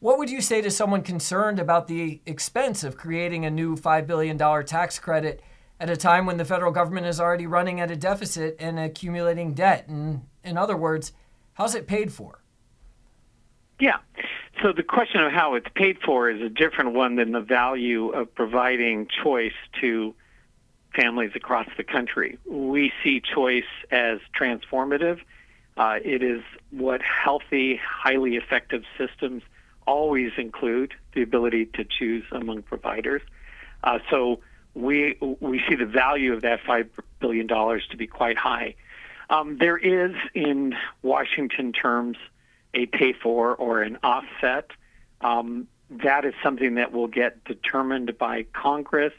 What 0.00 0.18
would 0.18 0.30
you 0.30 0.40
say 0.40 0.60
to 0.62 0.70
someone 0.70 1.02
concerned 1.02 1.58
about 1.58 1.86
the 1.86 2.20
expense 2.26 2.82
of 2.82 2.96
creating 2.96 3.44
a 3.44 3.50
new 3.50 3.76
$5 3.76 4.06
billion 4.06 4.36
tax 4.66 4.98
credit 4.98 5.40
at 5.78 5.90
a 5.90 5.96
time 5.96 6.26
when 6.26 6.36
the 6.36 6.44
federal 6.44 6.72
government 6.72 7.06
is 7.06 7.20
already 7.20 7.46
running 7.46 7.80
at 7.80 7.90
a 7.90 7.96
deficit 7.96 8.56
and 8.58 8.78
accumulating 8.78 9.54
debt? 9.54 9.86
And 9.88 10.22
in 10.42 10.56
other 10.56 10.76
words, 10.76 11.12
how's 11.54 11.74
it 11.74 11.86
paid 11.86 12.12
for? 12.12 12.41
So 14.62 14.72
the 14.72 14.84
question 14.84 15.20
of 15.20 15.32
how 15.32 15.54
it's 15.54 15.66
paid 15.74 15.98
for 16.04 16.30
is 16.30 16.40
a 16.40 16.48
different 16.48 16.92
one 16.92 17.16
than 17.16 17.32
the 17.32 17.40
value 17.40 18.10
of 18.10 18.32
providing 18.32 19.08
choice 19.08 19.52
to 19.80 20.14
families 20.94 21.32
across 21.34 21.66
the 21.76 21.82
country. 21.82 22.38
We 22.46 22.92
see 23.02 23.20
choice 23.20 23.64
as 23.90 24.20
transformative. 24.38 25.18
Uh, 25.76 25.98
it 26.04 26.22
is 26.22 26.42
what 26.70 27.00
healthy, 27.02 27.80
highly 27.84 28.36
effective 28.36 28.84
systems 28.96 29.42
always 29.84 30.30
include 30.36 30.94
the 31.14 31.22
ability 31.22 31.66
to 31.74 31.84
choose 31.84 32.24
among 32.30 32.62
providers. 32.62 33.22
Uh, 33.82 33.98
so 34.10 34.40
we 34.74 35.16
we 35.40 35.60
see 35.68 35.74
the 35.74 35.86
value 35.86 36.32
of 36.34 36.42
that 36.42 36.60
five 36.64 36.88
billion 37.18 37.48
dollars 37.48 37.84
to 37.90 37.96
be 37.96 38.06
quite 38.06 38.38
high. 38.38 38.76
Um, 39.28 39.56
there 39.58 39.78
is, 39.78 40.14
in 40.34 40.74
Washington 41.02 41.72
terms, 41.72 42.16
a 42.74 42.86
pay 42.86 43.12
for 43.12 43.54
or 43.54 43.82
an 43.82 43.98
offset. 44.02 44.70
Um, 45.20 45.68
that 45.90 46.24
is 46.24 46.34
something 46.42 46.76
that 46.76 46.92
will 46.92 47.06
get 47.06 47.44
determined 47.44 48.16
by 48.18 48.44
Congress, 48.52 49.12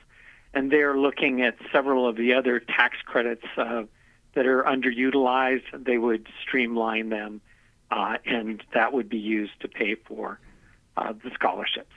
and 0.53 0.72
they're 0.72 0.98
looking 0.98 1.41
at 1.41 1.55
several 1.72 2.07
of 2.07 2.15
the 2.15 2.33
other 2.33 2.60
tax 2.60 2.98
credits 3.05 3.45
uh, 3.57 3.83
that 4.33 4.48
are 4.48 4.63
underutilized. 4.63 5.86
They 5.86 5.98
would 5.98 6.27
streamline 6.41 7.10
them, 7.10 7.41
uh, 7.91 8.17
and 8.25 8.63
that 8.74 8.93
would 8.93 9.10
be 9.10 9.19
used 9.19 9.60
to 9.62 9.67
pay 9.67 9.95
for 9.95 10.39
uh, 10.98 11.13
the 11.24 11.31
scholarships. 11.33 11.93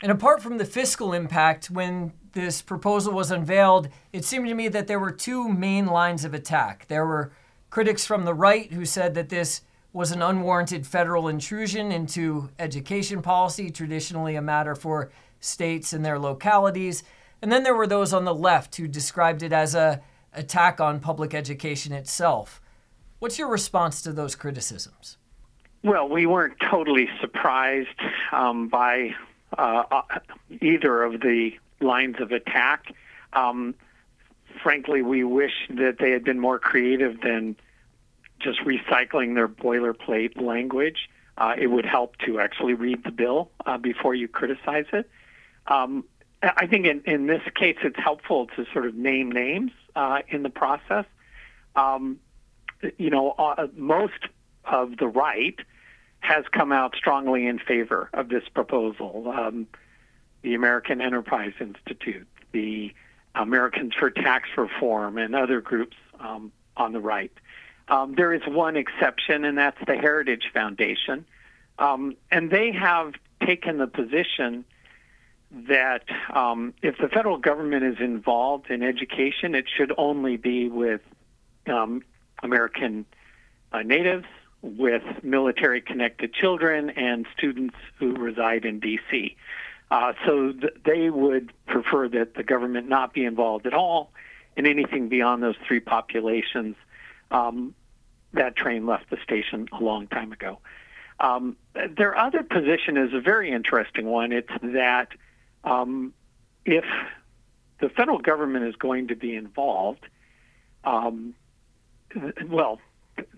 And 0.00 0.12
apart 0.12 0.40
from 0.42 0.58
the 0.58 0.64
fiscal 0.64 1.12
impact, 1.12 1.70
when 1.70 2.12
this 2.32 2.62
proposal 2.62 3.12
was 3.12 3.32
unveiled, 3.32 3.88
it 4.12 4.24
seemed 4.24 4.46
to 4.46 4.54
me 4.54 4.68
that 4.68 4.86
there 4.86 5.00
were 5.00 5.10
two 5.10 5.48
main 5.48 5.86
lines 5.86 6.24
of 6.24 6.34
attack. 6.34 6.86
There 6.86 7.04
were 7.04 7.32
critics 7.68 8.06
from 8.06 8.24
the 8.24 8.34
right 8.34 8.72
who 8.72 8.84
said 8.84 9.14
that 9.14 9.28
this 9.28 9.62
was 9.92 10.12
an 10.12 10.22
unwarranted 10.22 10.86
federal 10.86 11.28
intrusion 11.28 11.90
into 11.90 12.50
education 12.58 13.22
policy, 13.22 13.70
traditionally 13.70 14.36
a 14.36 14.42
matter 14.42 14.74
for 14.74 15.10
states 15.40 15.92
and 15.92 16.04
their 16.04 16.18
localities. 16.18 17.02
And 17.40 17.50
then 17.50 17.62
there 17.62 17.74
were 17.74 17.86
those 17.86 18.12
on 18.12 18.24
the 18.24 18.34
left 18.34 18.76
who 18.76 18.88
described 18.88 19.42
it 19.42 19.52
as 19.52 19.74
a 19.74 20.02
attack 20.34 20.80
on 20.80 21.00
public 21.00 21.34
education 21.34 21.92
itself. 21.92 22.60
What's 23.18 23.38
your 23.38 23.48
response 23.48 24.02
to 24.02 24.12
those 24.12 24.34
criticisms? 24.34 25.16
Well, 25.82 26.08
we 26.08 26.26
weren't 26.26 26.56
totally 26.70 27.08
surprised 27.20 27.88
um, 28.32 28.68
by 28.68 29.14
uh, 29.56 29.84
uh, 29.90 30.02
either 30.60 31.02
of 31.02 31.20
the 31.20 31.52
lines 31.80 32.16
of 32.20 32.32
attack. 32.32 32.94
Um, 33.32 33.74
frankly, 34.62 35.02
we 35.02 35.24
wish 35.24 35.52
that 35.70 35.96
they 35.98 36.10
had 36.10 36.24
been 36.24 36.38
more 36.38 36.58
creative 36.58 37.20
than 37.20 37.56
just 38.38 38.60
recycling 38.60 39.34
their 39.34 39.48
boilerplate 39.48 40.40
language. 40.40 41.08
Uh, 41.36 41.54
it 41.56 41.68
would 41.68 41.86
help 41.86 42.16
to 42.18 42.40
actually 42.40 42.74
read 42.74 43.04
the 43.04 43.10
bill 43.10 43.50
uh, 43.64 43.78
before 43.78 44.14
you 44.14 44.26
criticize 44.26 44.86
it. 44.92 45.08
Um, 45.66 46.04
I 46.42 46.66
think 46.66 46.86
in, 46.86 47.02
in 47.04 47.26
this 47.26 47.42
case, 47.54 47.76
it's 47.82 47.98
helpful 47.98 48.46
to 48.56 48.64
sort 48.72 48.86
of 48.86 48.94
name 48.94 49.30
names 49.30 49.72
uh, 49.96 50.20
in 50.28 50.42
the 50.42 50.50
process. 50.50 51.04
Um, 51.74 52.18
you 52.96 53.10
know, 53.10 53.32
uh, 53.38 53.66
most 53.74 54.28
of 54.64 54.96
the 54.98 55.08
right 55.08 55.58
has 56.20 56.44
come 56.52 56.72
out 56.72 56.94
strongly 56.96 57.46
in 57.46 57.58
favor 57.58 58.08
of 58.12 58.28
this 58.28 58.44
proposal. 58.48 59.32
Um, 59.34 59.66
the 60.42 60.54
American 60.54 61.00
Enterprise 61.00 61.54
Institute, 61.60 62.28
the 62.52 62.92
Americans 63.34 63.94
for 63.94 64.10
Tax 64.10 64.48
Reform, 64.56 65.18
and 65.18 65.34
other 65.34 65.60
groups 65.60 65.96
um, 66.20 66.52
on 66.76 66.92
the 66.92 67.00
right. 67.00 67.32
Um, 67.88 68.14
there 68.14 68.34
is 68.34 68.42
one 68.46 68.76
exception, 68.76 69.44
and 69.44 69.56
that's 69.56 69.78
the 69.86 69.96
Heritage 69.96 70.50
Foundation. 70.52 71.24
Um, 71.78 72.16
and 72.30 72.50
they 72.50 72.72
have 72.72 73.14
taken 73.44 73.78
the 73.78 73.86
position 73.86 74.64
that 75.50 76.04
um, 76.34 76.74
if 76.82 76.98
the 76.98 77.08
federal 77.08 77.38
government 77.38 77.84
is 77.84 77.96
involved 78.00 78.70
in 78.70 78.82
education, 78.82 79.54
it 79.54 79.66
should 79.74 79.92
only 79.96 80.36
be 80.36 80.68
with 80.68 81.00
um, 81.66 82.02
American 82.42 83.06
uh, 83.72 83.82
natives, 83.82 84.26
with 84.60 85.02
military 85.22 85.80
connected 85.80 86.34
children, 86.34 86.90
and 86.90 87.26
students 87.36 87.76
who 87.98 88.12
reside 88.14 88.64
in 88.64 88.80
D.C. 88.80 89.36
Uh, 89.90 90.12
so 90.26 90.52
th- 90.52 90.74
they 90.84 91.08
would 91.08 91.52
prefer 91.66 92.08
that 92.08 92.34
the 92.34 92.42
government 92.42 92.88
not 92.88 93.14
be 93.14 93.24
involved 93.24 93.66
at 93.66 93.72
all 93.72 94.10
in 94.56 94.66
anything 94.66 95.08
beyond 95.08 95.42
those 95.42 95.56
three 95.66 95.80
populations. 95.80 96.76
Um, 97.30 97.74
that 98.32 98.56
train 98.56 98.86
left 98.86 99.10
the 99.10 99.18
station 99.22 99.68
a 99.72 99.82
long 99.82 100.06
time 100.06 100.32
ago. 100.32 100.58
Um, 101.20 101.56
their 101.96 102.16
other 102.16 102.42
position 102.42 102.96
is 102.96 103.12
a 103.12 103.20
very 103.20 103.50
interesting 103.50 104.06
one. 104.06 104.32
It's 104.32 104.50
that 104.62 105.08
um, 105.64 106.14
if 106.64 106.84
the 107.80 107.88
federal 107.88 108.18
government 108.18 108.66
is 108.66 108.76
going 108.76 109.08
to 109.08 109.16
be 109.16 109.34
involved, 109.34 110.06
um, 110.84 111.34
well, 112.46 112.80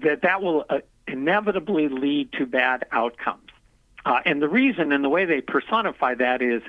that 0.03 0.23
that 0.23 0.43
will 0.43 0.65
uh, 0.69 0.81
inevitably 1.07 1.89
lead 1.89 2.33
to 2.33 2.47
bad 2.47 2.85
outcomes. 2.93 3.51
Uh, 4.05 4.21
and 4.25 4.41
the 4.41 4.49
reason 4.49 4.93
and 4.93 5.05
the 5.05 5.09
way 5.09 5.25
they 5.25 5.41
personify 5.41 6.15
that 6.15 6.43
is 6.43 6.63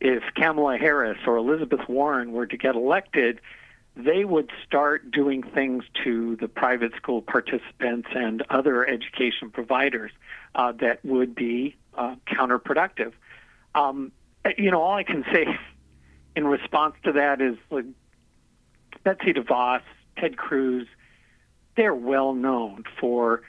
if 0.00 0.22
Kamala 0.34 0.76
Harris 0.76 1.18
or 1.26 1.36
Elizabeth 1.36 1.88
Warren 1.88 2.32
were 2.32 2.46
to 2.46 2.56
get 2.56 2.74
elected, 2.74 3.40
they 3.96 4.24
would 4.24 4.50
start 4.66 5.10
doing 5.10 5.42
things 5.42 5.84
to 6.02 6.36
the 6.36 6.48
private 6.48 6.92
school 6.96 7.22
participants 7.22 8.08
and 8.14 8.42
other 8.50 8.86
education 8.86 9.50
providers 9.50 10.10
uh, 10.54 10.72
that 10.72 11.04
would 11.04 11.34
be 11.34 11.76
uh, 11.96 12.16
counterproductive. 12.26 13.12
Um, 13.74 14.10
you 14.58 14.70
know, 14.70 14.82
all 14.82 14.94
I 14.96 15.04
can 15.04 15.24
say 15.32 15.46
in 16.36 16.46
response 16.46 16.94
to 17.04 17.12
that 17.12 17.40
is 17.40 17.56
like 17.70 17.84
Betsy 19.04 19.32
DeVos, 19.32 19.82
Ted 20.18 20.36
Cruz, 20.36 20.88
they're 21.76 21.94
well 21.94 22.34
known 22.34 22.84
for 23.00 23.42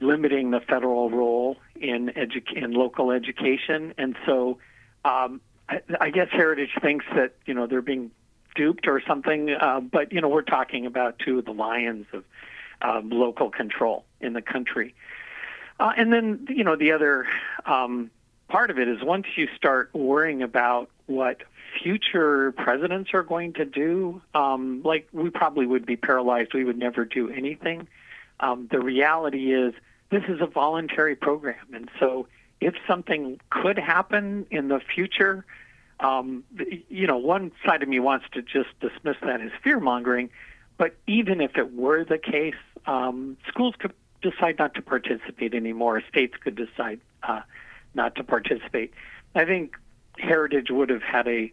limiting 0.00 0.50
the 0.50 0.60
federal 0.60 1.10
role 1.10 1.56
in, 1.76 2.08
edu- 2.08 2.52
in 2.54 2.72
local 2.72 3.10
education, 3.10 3.94
and 3.98 4.16
so 4.26 4.58
um, 5.04 5.40
I, 5.68 5.80
I 6.00 6.10
guess 6.10 6.28
Heritage 6.30 6.70
thinks 6.80 7.04
that 7.14 7.34
you 7.46 7.54
know 7.54 7.66
they're 7.66 7.82
being 7.82 8.10
duped 8.56 8.88
or 8.88 9.00
something. 9.06 9.50
Uh, 9.50 9.80
but 9.80 10.12
you 10.12 10.20
know, 10.20 10.28
we're 10.28 10.42
talking 10.42 10.86
about 10.86 11.18
two 11.18 11.38
of 11.38 11.44
the 11.44 11.52
lions 11.52 12.06
of 12.12 12.24
um, 12.82 13.10
local 13.10 13.50
control 13.50 14.04
in 14.20 14.32
the 14.32 14.42
country. 14.42 14.94
Uh, 15.78 15.92
and 15.96 16.12
then 16.12 16.46
you 16.48 16.64
know, 16.64 16.76
the 16.76 16.92
other 16.92 17.26
um, 17.64 18.10
part 18.48 18.70
of 18.70 18.78
it 18.78 18.88
is 18.88 19.02
once 19.02 19.26
you 19.36 19.48
start 19.56 19.90
worrying 19.94 20.42
about 20.42 20.90
what 21.06 21.42
future 21.82 22.52
presidents 22.52 23.10
are 23.12 23.22
going 23.22 23.52
to 23.54 23.64
do, 23.64 24.20
um, 24.34 24.82
like 24.82 25.08
we 25.12 25.30
probably 25.30 25.66
would 25.66 25.86
be 25.86 25.96
paralyzed. 25.96 26.54
We 26.54 26.64
would 26.64 26.78
never 26.78 27.04
do 27.04 27.30
anything. 27.30 27.86
Um, 28.40 28.68
the 28.70 28.80
reality 28.80 29.52
is 29.52 29.74
this 30.10 30.22
is 30.28 30.40
a 30.40 30.46
voluntary 30.46 31.16
program, 31.16 31.66
and 31.74 31.90
so 31.98 32.26
if 32.60 32.74
something 32.86 33.40
could 33.50 33.78
happen 33.78 34.46
in 34.50 34.68
the 34.68 34.80
future 34.80 35.44
Um, 35.98 36.44
you 36.88 37.06
know, 37.06 37.16
one 37.16 37.52
side 37.64 37.82
of 37.82 37.88
me 37.88 38.00
wants 38.00 38.26
to 38.32 38.42
just 38.42 38.68
dismiss 38.80 39.16
that 39.22 39.40
as 39.40 39.50
fear 39.62 39.80
mongering, 39.80 40.30
but 40.76 40.94
even 41.06 41.40
if 41.40 41.56
it 41.56 41.72
were 41.72 42.04
the 42.04 42.18
case, 42.18 42.54
um, 42.86 43.36
schools 43.48 43.74
could 43.78 43.94
decide 44.20 44.58
not 44.58 44.74
to 44.74 44.82
participate 44.82 45.54
anymore. 45.54 46.02
States 46.08 46.34
could 46.38 46.54
decide 46.54 47.00
uh, 47.22 47.40
not 47.94 48.14
to 48.16 48.24
participate. 48.24 48.92
I 49.34 49.44
think 49.44 49.76
Heritage 50.18 50.70
would 50.70 50.90
have 50.90 51.02
had 51.02 51.26
a 51.28 51.52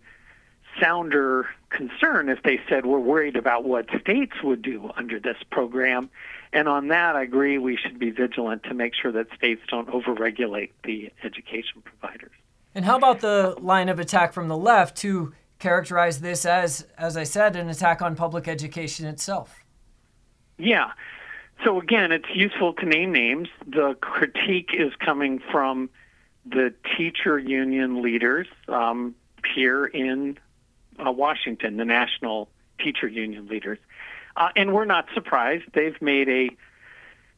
sounder 0.82 1.48
concern 1.70 2.30
if 2.30 2.42
they 2.44 2.60
said 2.68 2.86
we're 2.86 3.00
worried 3.00 3.36
about 3.36 3.64
what 3.64 3.88
states 4.00 4.34
would 4.44 4.62
do 4.62 4.90
under 4.96 5.20
this 5.20 5.38
program. 5.52 6.10
And 6.52 6.68
on 6.68 6.88
that, 6.90 7.16
I 7.16 7.24
agree 7.24 7.58
we 7.58 7.78
should 7.78 8.00
be 8.00 8.12
vigilant 8.12 8.64
to 8.64 8.74
make 8.74 8.94
sure 8.96 9.12
that 9.12 9.28
states 9.36 9.62
don't 9.68 9.88
overregulate 9.90 10.72
the 10.84 11.12
education 11.24 11.82
providers. 11.84 12.32
And 12.75 12.86
how 12.86 12.98
about 12.98 13.20
the 13.20 13.56
line 13.60 13.89
of 13.89 14.00
attack 14.00 14.34
from 14.34 14.48
the 14.48 14.58
left 14.58 14.98
to 14.98 15.34
characterize 15.60 16.20
this 16.20 16.46
as, 16.46 16.88
as 16.98 17.15
I 17.15 17.24
said, 17.24 17.56
an 17.56 17.70
attack 17.70 18.01
on 18.01 18.15
public 18.15 18.48
education 18.48 19.06
itself? 19.06 19.63
Yeah. 20.58 20.92
So 21.63 21.80
again, 21.80 22.12
it's 22.12 22.27
useful 22.34 22.74
to 22.74 22.86
name 22.86 23.12
names. 23.12 23.48
The 23.65 23.96
critique 24.01 24.72
is 24.74 24.92
coming 25.00 25.42
from 25.51 25.89
the 26.46 26.74
teacher 26.98 27.39
union 27.39 28.01
leaders 28.01 28.48
um, 28.68 29.15
here 29.53 29.86
in 29.86 30.38
uh, 31.00 31.12
Washington, 31.12 31.77
the 31.77 31.86
national 31.86 32.50
teacher 32.80 33.08
union 33.08 33.48
leaders. 33.48 33.80
Uh, 34.36 34.50
and 34.56 34.74
we're 34.74 34.86
not 34.86 35.06
surprised. 35.13 35.63
They've 35.74 36.00
made 36.01 36.27
a 36.27 36.50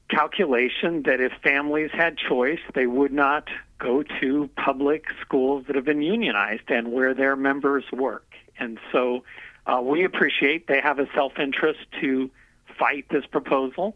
calculation 0.10 1.04
that 1.04 1.20
if 1.20 1.34
families 1.44 1.92
had 1.92 2.18
choice, 2.18 2.60
they 2.74 2.88
would 2.88 3.12
not 3.12 3.50
go 3.79 4.03
to 4.22 4.50
public 4.55 5.05
schools 5.22 5.65
that 5.67 5.75
have 5.75 5.86
been 5.86 6.01
unionized 6.01 6.70
and 6.70 6.91
where 6.91 7.13
their 7.13 7.36
members 7.36 7.84
work. 7.91 8.34
And 8.58 8.79
so 8.91 9.24
uh, 9.65 9.82
we 9.84 10.03
appreciate 10.03 10.67
they 10.67 10.82
have 10.82 11.00
a 11.00 11.08
self 11.13 11.38
interest 11.39 11.79
to 12.01 12.29
fight 12.77 13.05
this 13.10 13.25
proposal. 13.25 13.96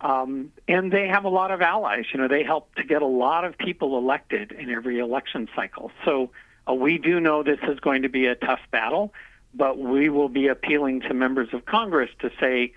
Um, 0.00 0.52
and 0.66 0.90
they 0.90 1.08
have 1.08 1.24
a 1.24 1.28
lot 1.28 1.50
of 1.50 1.60
allies. 1.60 2.06
You 2.12 2.20
know, 2.20 2.28
they 2.28 2.42
help 2.42 2.74
to 2.76 2.84
get 2.84 3.02
a 3.02 3.06
lot 3.06 3.44
of 3.44 3.58
people 3.58 3.98
elected 3.98 4.52
in 4.52 4.70
every 4.70 4.98
election 4.98 5.48
cycle. 5.54 5.92
So 6.04 6.30
uh, 6.68 6.74
we 6.74 6.96
do 6.98 7.20
know 7.20 7.42
this 7.42 7.58
is 7.68 7.80
going 7.80 8.02
to 8.02 8.08
be 8.08 8.26
a 8.26 8.34
tough 8.34 8.60
battle, 8.70 9.12
but 9.52 9.78
we 9.78 10.08
will 10.08 10.30
be 10.30 10.46
appealing 10.48 11.02
to 11.02 11.14
members 11.14 11.48
of 11.52 11.66
Congress 11.66 12.10
to 12.20 12.30
say 12.40 12.72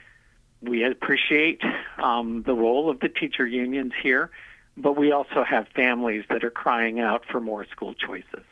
we 0.62 0.84
appreciate 0.84 1.62
um, 1.98 2.44
the 2.44 2.54
role 2.54 2.90
of 2.90 3.00
the 3.00 3.10
teacher 3.10 3.46
unions 3.46 3.94
here, 4.02 4.32
but 4.78 4.98
we 4.98 5.12
also 5.12 5.44
have 5.44 5.68
families 5.70 6.26
that 6.30 6.44
are 6.44 6.52
crying 6.52 7.00
out 7.00 7.24
for 7.32 7.40
more 7.40 7.66
school 7.66 7.94
choices. 7.94 8.44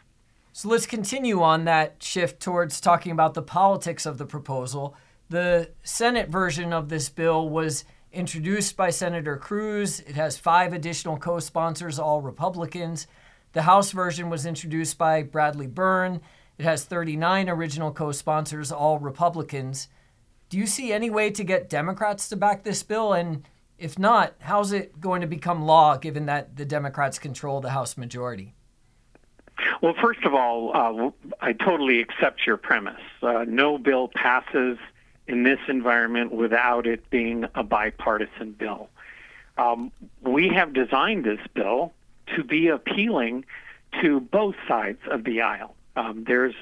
So 0.54 0.68
let's 0.68 0.86
continue 0.86 1.42
on 1.42 1.66
that 1.66 2.04
shift 2.04 2.42
towards 2.42 2.82
talking 2.82 3.12
about 3.12 3.34
the 3.34 3.42
politics 3.42 4.06
of 4.06 4.18
the 4.18 4.26
proposal. 4.26 4.96
The 5.30 5.72
Senate 5.84 6.30
version 6.30 6.74
of 6.74 6.90
this 6.90 7.08
bill 7.10 7.48
was 7.48 7.86
introduced 8.12 8.76
by 8.76 8.90
Senator 8.90 9.38
Cruz. 9.38 10.02
It 10.02 10.16
has 10.16 10.38
five 10.38 10.74
additional 10.74 11.18
co 11.18 11.40
sponsors, 11.40 11.98
all 11.98 12.22
Republicans. 12.22 13.08
The 13.54 13.64
House 13.64 13.92
version 13.92 14.30
was 14.30 14.46
introduced 14.46 14.98
by 14.98 15.24
Bradley 15.24 15.68
Byrne. 15.68 16.22
It 16.58 16.66
has 16.66 16.84
39 16.84 17.50
original 17.50 17.92
co 17.92 18.12
sponsors, 18.12 18.72
all 18.72 19.00
Republicans. 19.00 19.88
Do 20.50 20.58
you 20.58 20.68
see 20.68 20.92
any 20.92 21.10
way 21.10 21.32
to 21.32 21.44
get 21.46 21.70
Democrats 21.70 22.28
to 22.30 22.36
back 22.36 22.64
this 22.64 22.84
bill? 22.84 23.14
And 23.14 23.48
if 23.82 23.98
not, 23.98 24.36
how's 24.40 24.72
it 24.72 25.02
going 25.02 25.22
to 25.22 25.28
become 25.28 25.66
law 25.66 25.98
given 25.98 26.28
that 26.28 26.56
the 26.56 26.66
Democrats 26.66 27.18
control 27.18 27.60
the 27.62 27.72
House 27.72 27.98
majority? 27.98 28.54
Well, 29.82 29.96
first 30.00 30.24
of 30.24 30.36
all, 30.36 30.72
uh, 30.76 31.10
I 31.42 31.54
totally 31.54 32.00
accept 32.00 32.46
your 32.46 32.58
premise. 32.58 33.02
Uh, 33.22 33.46
no 33.48 33.80
bill 33.80 34.10
passes 34.14 34.78
in 35.28 35.44
this 35.44 35.60
environment 35.68 36.32
without 36.32 36.86
it 36.86 37.10
being 37.10 37.46
a 37.56 37.64
bipartisan 37.64 38.52
bill. 38.52 38.90
Um, 39.58 39.92
we 40.22 40.50
have 40.50 40.74
designed 40.74 41.26
this 41.26 41.40
bill 41.54 41.92
to 42.36 42.44
be 42.44 42.68
appealing 42.68 43.46
to 44.02 44.20
both 44.20 44.56
sides 44.68 45.00
of 45.10 45.24
the 45.24 45.42
aisle. 45.42 45.76
Um, 45.96 46.24
there's 46.26 46.56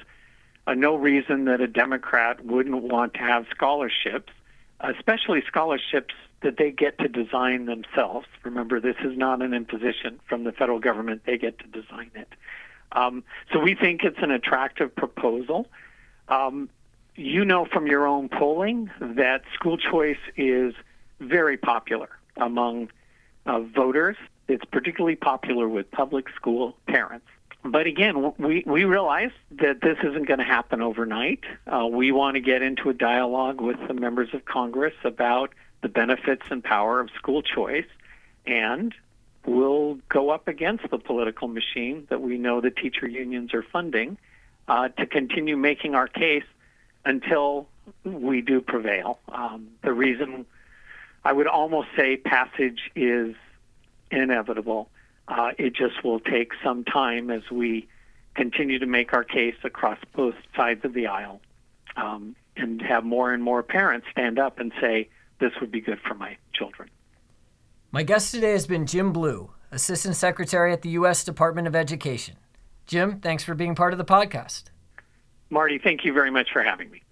uh, 0.66 0.74
no 0.74 0.96
reason 0.96 1.44
that 1.44 1.60
a 1.60 1.66
Democrat 1.66 2.44
wouldn't 2.44 2.82
want 2.82 3.14
to 3.14 3.20
have 3.20 3.46
scholarships, 3.50 4.32
especially 4.80 5.42
scholarships 5.46 6.14
that 6.42 6.56
they 6.56 6.70
get 6.70 6.98
to 6.98 7.08
design 7.08 7.66
themselves. 7.66 8.26
Remember, 8.44 8.80
this 8.80 8.96
is 9.04 9.16
not 9.16 9.42
an 9.42 9.52
imposition 9.52 10.20
from 10.28 10.44
the 10.44 10.52
federal 10.52 10.78
government, 10.78 11.22
they 11.26 11.38
get 11.38 11.58
to 11.58 11.66
design 11.66 12.10
it. 12.14 12.28
Um, 12.92 13.22
so 13.52 13.60
we 13.60 13.74
think 13.74 14.02
it's 14.02 14.18
an 14.20 14.30
attractive 14.30 14.94
proposal. 14.94 15.66
Um, 16.28 16.70
you 17.16 17.44
know 17.44 17.66
from 17.66 17.86
your 17.86 18.06
own 18.06 18.28
polling 18.28 18.90
that 19.00 19.42
school 19.54 19.76
choice 19.76 20.18
is 20.36 20.74
very 21.20 21.56
popular 21.56 22.08
among 22.36 22.90
uh, 23.46 23.60
voters. 23.60 24.16
It's 24.48 24.64
particularly 24.64 25.16
popular 25.16 25.68
with 25.68 25.90
public 25.90 26.28
school 26.34 26.76
parents. 26.86 27.26
But 27.62 27.86
again, 27.86 28.32
we, 28.38 28.64
we 28.66 28.84
realize 28.84 29.32
that 29.50 29.82
this 29.82 29.98
isn't 30.02 30.26
going 30.26 30.38
to 30.38 30.46
happen 30.46 30.80
overnight. 30.80 31.40
Uh, 31.66 31.86
we 31.86 32.10
want 32.10 32.36
to 32.36 32.40
get 32.40 32.62
into 32.62 32.88
a 32.88 32.94
dialogue 32.94 33.60
with 33.60 33.76
the 33.86 33.92
members 33.92 34.30
of 34.32 34.46
Congress 34.46 34.94
about 35.04 35.52
the 35.82 35.88
benefits 35.88 36.42
and 36.50 36.62
power 36.62 37.00
of 37.00 37.10
school 37.16 37.42
choice, 37.42 37.86
and 38.46 38.94
we'll 39.46 39.98
go 40.08 40.30
up 40.30 40.48
against 40.48 40.88
the 40.90 40.98
political 40.98 41.48
machine 41.48 42.06
that 42.10 42.20
we 42.20 42.38
know 42.38 42.60
the 42.60 42.70
teacher 42.70 43.08
unions 43.08 43.54
are 43.54 43.62
funding 43.62 44.18
uh, 44.68 44.88
to 44.88 45.06
continue 45.06 45.56
making 45.56 45.94
our 45.94 46.06
case 46.06 46.44
until 47.04 47.66
we 48.04 48.40
do 48.40 48.60
prevail. 48.60 49.18
Um, 49.28 49.68
the 49.82 49.92
reason 49.92 50.46
I 51.24 51.32
would 51.32 51.46
almost 51.46 51.88
say 51.96 52.16
passage 52.16 52.90
is 52.94 53.34
inevitable. 54.10 54.88
Uh, 55.28 55.52
it 55.58 55.74
just 55.74 56.02
will 56.04 56.20
take 56.20 56.52
some 56.62 56.84
time 56.84 57.30
as 57.30 57.42
we 57.50 57.88
continue 58.34 58.78
to 58.78 58.86
make 58.86 59.12
our 59.12 59.24
case 59.24 59.56
across 59.64 59.98
both 60.14 60.34
sides 60.56 60.84
of 60.84 60.92
the 60.92 61.06
aisle 61.06 61.40
um, 61.96 62.36
and 62.56 62.80
have 62.82 63.04
more 63.04 63.32
and 63.32 63.42
more 63.42 63.62
parents 63.62 64.06
stand 64.10 64.38
up 64.38 64.58
and 64.58 64.72
say, 64.80 65.08
this 65.40 65.52
would 65.60 65.70
be 65.70 65.80
good 65.80 65.98
for 66.06 66.14
my 66.14 66.36
children. 66.52 66.88
My 67.90 68.02
guest 68.02 68.32
today 68.32 68.52
has 68.52 68.66
been 68.66 68.86
Jim 68.86 69.12
Blew, 69.12 69.50
Assistant 69.72 70.14
Secretary 70.14 70.72
at 70.72 70.82
the 70.82 70.90
U.S. 70.90 71.24
Department 71.24 71.66
of 71.66 71.74
Education. 71.74 72.36
Jim, 72.86 73.20
thanks 73.20 73.42
for 73.42 73.54
being 73.54 73.74
part 73.74 73.92
of 73.92 73.98
the 73.98 74.04
podcast. 74.04 74.64
Marty, 75.48 75.78
thank 75.78 76.04
you 76.04 76.12
very 76.12 76.30
much 76.30 76.48
for 76.52 76.62
having 76.62 76.90
me. 76.90 77.02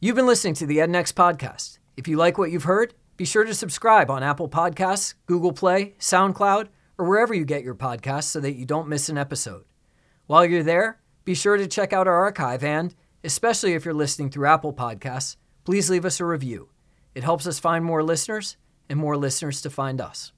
You've 0.00 0.16
been 0.16 0.26
listening 0.26 0.54
to 0.54 0.66
the 0.66 0.78
EdNext 0.78 1.12
podcast. 1.12 1.78
If 1.96 2.08
you 2.08 2.16
like 2.16 2.38
what 2.38 2.50
you've 2.50 2.64
heard, 2.64 2.94
be 3.16 3.24
sure 3.24 3.44
to 3.44 3.54
subscribe 3.54 4.10
on 4.10 4.22
Apple 4.22 4.48
Podcasts, 4.48 5.14
Google 5.26 5.52
Play, 5.52 5.94
SoundCloud, 5.98 6.68
or 6.98 7.06
wherever 7.06 7.34
you 7.34 7.44
get 7.44 7.62
your 7.62 7.74
podcasts 7.74 8.24
so 8.24 8.40
that 8.40 8.54
you 8.54 8.64
don't 8.64 8.88
miss 8.88 9.08
an 9.08 9.18
episode. 9.18 9.64
While 10.26 10.46
you're 10.46 10.62
there, 10.62 11.00
be 11.24 11.34
sure 11.34 11.56
to 11.56 11.66
check 11.66 11.92
out 11.92 12.08
our 12.08 12.16
archive 12.16 12.64
and, 12.64 12.94
especially 13.22 13.74
if 13.74 13.84
you're 13.84 13.94
listening 13.94 14.30
through 14.30 14.46
Apple 14.46 14.72
Podcasts, 14.72 15.36
please 15.64 15.90
leave 15.90 16.04
us 16.04 16.20
a 16.20 16.24
review. 16.24 16.70
It 17.14 17.24
helps 17.24 17.46
us 17.46 17.58
find 17.58 17.84
more 17.84 18.02
listeners 18.02 18.56
and 18.88 18.98
more 18.98 19.16
listeners 19.16 19.60
to 19.62 19.70
find 19.70 20.00
us. 20.00 20.32